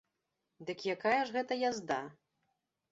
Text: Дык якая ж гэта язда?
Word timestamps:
Дык 0.69 0.79
якая 0.95 1.21
ж 1.29 1.37
гэта 1.39 1.61
язда? 1.69 2.03